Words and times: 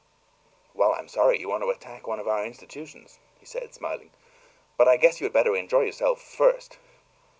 "Well, 0.73 0.93
I'm 0.93 1.07
sorry 1.07 1.39
you 1.39 1.47
want 1.47 1.61
to 1.61 1.69
attack 1.69 2.07
one 2.07 2.19
of 2.19 2.27
our 2.27 2.43
institutions," 2.43 3.19
he 3.39 3.45
said, 3.45 3.71
smiling. 3.75 4.09
"But 4.75 4.87
I 4.87 4.97
guess 4.97 5.21
you 5.21 5.25
had 5.25 5.33
better 5.33 5.55
enjoy 5.55 5.81
yourself 5.81 6.19
FIRST!" 6.19 6.79